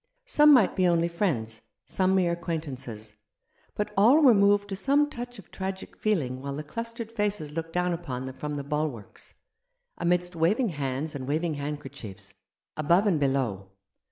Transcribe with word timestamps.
Some 0.25 0.51
might 0.51 0.75
be 0.75 0.87
only 0.87 1.07
friends, 1.07 1.61
some 1.85 2.15
mere 2.15 2.31
acquaintances; 2.31 3.13
but 3.75 3.93
all 3.95 4.19
were 4.23 4.33
moved 4.33 4.67
to 4.69 4.75
some 4.75 5.07
touch 5.11 5.37
of 5.37 5.51
tragic 5.51 5.95
feeling 5.95 6.41
while 6.41 6.55
the 6.55 6.63
clustered 6.63 7.11
faces 7.11 7.51
looked 7.51 7.73
down 7.73 7.93
upon 7.93 8.25
them 8.25 8.35
from 8.35 8.55
the 8.55 8.63
bulwarks, 8.63 9.35
amidst 9.99 10.35
waving 10.35 10.69
hands 10.69 11.13
and 11.13 11.27
waving 11.27 11.53
handkerchiefs, 11.53 12.33
above 12.75 13.05
and 13.05 13.19
below. 13.19 13.69